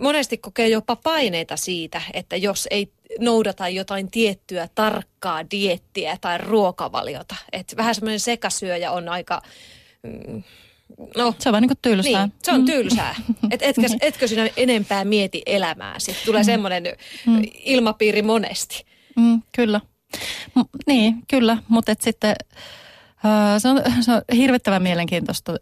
[0.00, 7.36] monesti kokee jopa paineita siitä, että jos ei noudata jotain tiettyä tarkkaa diettiä tai ruokavaliota.
[7.52, 9.42] Että vähän semmoinen sekasyöjä on aika...
[10.02, 10.42] Mm,
[11.16, 12.26] No, se on vaan niin tylsää.
[12.26, 12.66] Niin, se on mm.
[12.66, 13.14] tylsää.
[13.50, 13.98] Et etkö, niin.
[14.00, 15.98] etkö sinä enempää mieti elämää?
[15.98, 16.46] Sitten tulee mm.
[16.46, 16.84] semmoinen
[17.26, 17.42] mm.
[17.64, 18.84] ilmapiiri monesti.
[19.16, 19.80] Mm, kyllä.
[20.54, 21.56] M- niin, kyllä.
[21.68, 22.34] Mutta sitten
[23.58, 25.54] se on, se on hirvittävän mielenkiintoista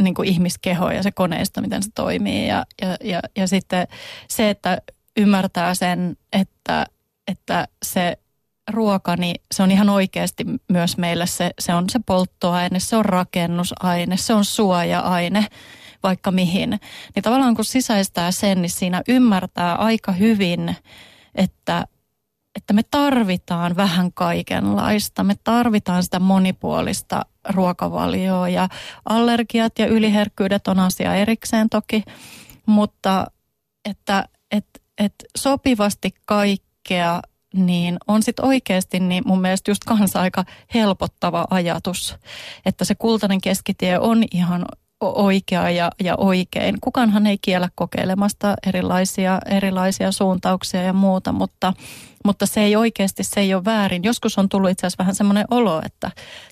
[0.00, 2.48] niin kuin ihmiskeho ja se koneisto, miten se toimii.
[2.48, 3.88] Ja, ja, ja, ja sitten
[4.28, 4.78] se, että
[5.16, 6.86] ymmärtää sen, että,
[7.28, 8.18] että se
[8.70, 13.04] ruoka, niin se on ihan oikeasti myös meille se, se on se polttoaine, se on
[13.04, 15.46] rakennusaine, se on suoja-aine
[16.02, 16.70] vaikka mihin.
[17.14, 20.76] Niin tavallaan kun sisäistää sen, niin siinä ymmärtää aika hyvin,
[21.34, 21.86] että,
[22.58, 25.24] että me tarvitaan vähän kaikenlaista.
[25.24, 28.68] Me tarvitaan sitä monipuolista ruokavalioa ja
[29.04, 32.02] allergiat ja yliherkkyydet on asia erikseen toki,
[32.66, 33.26] mutta
[33.84, 34.66] että et,
[34.98, 37.20] et sopivasti kaikkea
[37.54, 42.16] niin on sitten oikeasti niin mun mielestä just kanssa aika helpottava ajatus,
[42.66, 44.64] että se kultainen keskitie on ihan
[45.00, 46.76] oikea ja, ja oikein.
[46.80, 51.72] Kukaanhan ei kiellä kokeilemasta erilaisia, erilaisia suuntauksia ja muuta, mutta
[52.28, 54.04] mutta se ei oikeasti, se ei ole väärin.
[54.04, 56.10] Joskus on tullut itse asiassa vähän semmoinen olo, että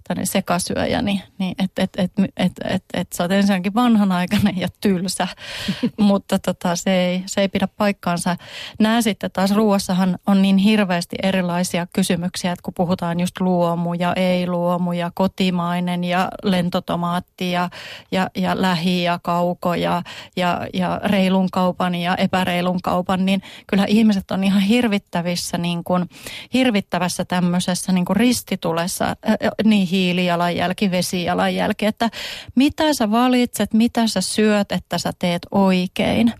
[0.09, 4.59] tänne sekasyöjä, niin, niin että et, et, et, et, et, et sä oot ensinnäkin vanhanaikainen
[4.59, 5.29] ja tylsä,
[5.99, 8.37] mutta tota, se, ei, se ei pidä paikkaansa.
[8.79, 14.13] Nämä sitten taas ruoassahan on niin hirveästi erilaisia kysymyksiä, että kun puhutaan just luomu ja
[14.15, 17.71] ei-luomu ja kotimainen ja lentotomaatti ja,
[18.13, 20.03] ja, ja lähi ja kauko ja,
[20.37, 26.09] ja, ja reilun kaupan ja epäreilun kaupan, niin kyllä ihmiset on ihan hirvittävissä niin kuin
[26.55, 32.11] hirvittävässä tämmöisessä niin kuin ristitulessa, äh, niin hiilijalanjälki, vesijalanjälki, että
[32.55, 36.33] mitä sä valitset, mitä sä syöt, että sä teet oikein.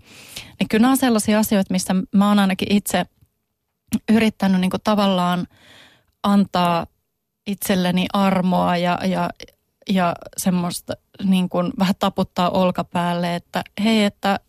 [0.59, 3.05] Niin kyllä nämä on sellaisia asioita, mistä mä oon ainakin itse
[4.11, 5.47] yrittänyt niin kuin tavallaan
[6.23, 6.87] antaa
[7.47, 9.29] itselleni armoa ja, ja,
[9.89, 10.93] ja semmoista
[11.23, 14.39] niin kuin vähän taputtaa olkapäälle, että hei, että,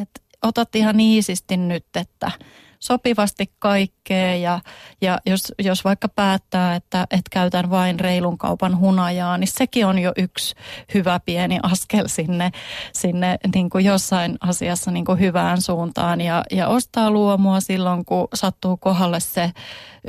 [0.00, 2.30] että otat ihan iisisti nyt, että–
[2.86, 4.60] sopivasti kaikkea ja,
[5.00, 9.98] ja jos, jos vaikka päättää, että, että käytän vain reilun kaupan hunajaa, niin sekin on
[9.98, 10.54] jo yksi
[10.94, 12.50] hyvä pieni askel sinne,
[12.92, 16.20] sinne niin kuin jossain asiassa niin kuin hyvään suuntaan.
[16.20, 19.52] Ja, ja ostaa luomua silloin, kun sattuu kohdalle se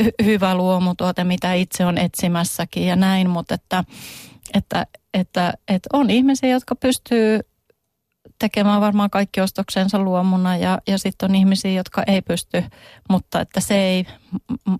[0.01, 3.83] hy- hyvä luomutuote, mitä itse on etsimässäkin ja näin, mutta että,
[4.53, 7.39] että, että, että on ihmisiä, jotka pystyy
[8.39, 12.63] tekemään varmaan kaikki ostoksensa luomuna ja, ja sitten on ihmisiä, jotka ei pysty,
[13.09, 14.05] mutta että se ei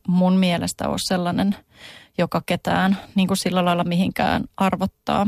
[0.08, 1.56] mun mielestä ole sellainen,
[2.18, 5.28] joka ketään niin kuin sillä lailla mihinkään arvottaa.